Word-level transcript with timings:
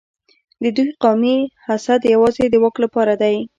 د 0.63 0.65
دوی 0.77 0.89
قومي 1.03 1.37
حسد 1.65 2.01
یوازې 2.13 2.45
د 2.49 2.55
واک 2.63 2.75
لپاره 2.83 3.13
دی. 3.21 3.35